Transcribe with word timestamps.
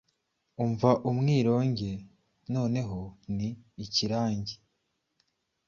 Umva 0.63 0.89
umwironge! 1.09 1.89
Noneho 2.53 2.99
ni 3.35 3.49
ikiragi! 3.83 4.55